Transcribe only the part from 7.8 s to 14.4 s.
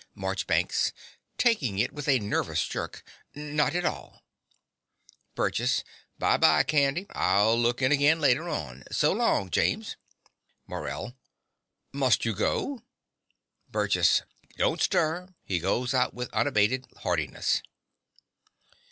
in again later on. So long, James. MORELL. Must you go? BURGESS.